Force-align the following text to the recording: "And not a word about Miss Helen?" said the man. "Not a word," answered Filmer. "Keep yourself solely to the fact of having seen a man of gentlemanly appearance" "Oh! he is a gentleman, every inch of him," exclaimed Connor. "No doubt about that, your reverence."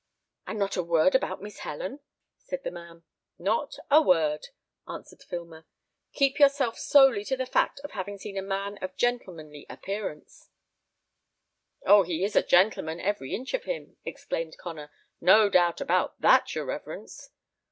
"And 0.47 0.57
not 0.57 0.75
a 0.75 0.81
word 0.81 1.13
about 1.13 1.43
Miss 1.43 1.59
Helen?" 1.59 1.99
said 2.39 2.63
the 2.63 2.71
man. 2.71 3.03
"Not 3.37 3.75
a 3.91 4.01
word," 4.01 4.47
answered 4.87 5.21
Filmer. 5.21 5.67
"Keep 6.13 6.39
yourself 6.39 6.79
solely 6.79 7.23
to 7.25 7.37
the 7.37 7.45
fact 7.45 7.79
of 7.83 7.91
having 7.91 8.17
seen 8.17 8.35
a 8.35 8.41
man 8.41 8.79
of 8.81 8.97
gentlemanly 8.97 9.67
appearance" 9.69 10.49
"Oh! 11.85 12.01
he 12.01 12.23
is 12.23 12.35
a 12.35 12.41
gentleman, 12.41 12.99
every 12.99 13.35
inch 13.35 13.53
of 13.53 13.65
him," 13.65 13.97
exclaimed 14.03 14.57
Connor. 14.57 14.89
"No 15.21 15.49
doubt 15.49 15.81
about 15.81 16.19
that, 16.21 16.55
your 16.55 16.65
reverence." 16.65 17.29